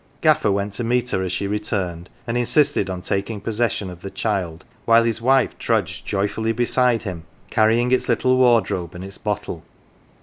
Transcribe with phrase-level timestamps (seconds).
[0.21, 4.09] Gaffer went to meet her as she returned, and insisted on taking possession of the
[4.09, 9.63] child, while his wife trudged joyfully beside him, carrying its little wardrobe and its bottle.